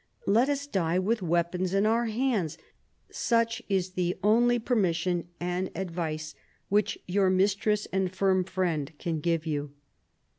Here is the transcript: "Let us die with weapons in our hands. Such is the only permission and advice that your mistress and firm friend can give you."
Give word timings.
"Let 0.25 0.49
us 0.49 0.65
die 0.65 0.97
with 0.97 1.21
weapons 1.21 1.75
in 1.75 1.85
our 1.85 2.05
hands. 2.07 2.57
Such 3.11 3.61
is 3.69 3.91
the 3.91 4.17
only 4.23 4.57
permission 4.57 5.27
and 5.39 5.69
advice 5.75 6.33
that 6.71 6.97
your 7.07 7.29
mistress 7.29 7.85
and 7.93 8.11
firm 8.11 8.43
friend 8.43 8.97
can 8.97 9.19
give 9.19 9.45
you." 9.45 9.73